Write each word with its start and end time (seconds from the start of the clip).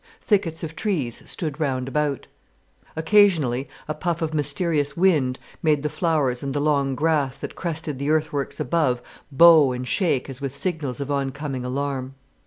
Thickets 0.19 0.63
of 0.63 0.75
trees 0.75 1.21
stood 1.29 1.59
round 1.59 1.87
about. 1.87 2.25
Occasionally 2.95 3.69
a 3.87 3.93
puff 3.93 4.23
of 4.23 4.33
mysterious 4.33 4.97
wind 4.97 5.37
made 5.61 5.83
the 5.83 5.89
flowers 5.91 6.41
and 6.41 6.55
the 6.55 6.59
long 6.59 6.95
grass 6.95 7.37
that 7.37 7.55
crested 7.55 7.99
the 7.99 8.09
earthworks 8.09 8.59
above 8.59 9.03
bow 9.31 9.73
and 9.73 9.87
shake 9.87 10.27
as 10.27 10.41
with 10.41 10.57
signals 10.57 10.99
of 11.01 11.11
oncoming 11.11 11.63
alarm. 11.63 12.15